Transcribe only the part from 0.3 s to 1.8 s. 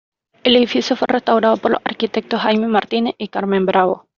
El edificio fue restaurado por